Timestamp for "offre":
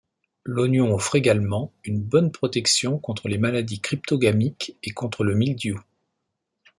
0.95-1.15